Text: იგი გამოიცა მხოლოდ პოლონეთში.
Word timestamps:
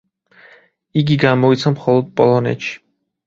იგი 1.01 1.17
გამოიცა 1.25 1.73
მხოლოდ 1.75 2.09
პოლონეთში. 2.21 2.73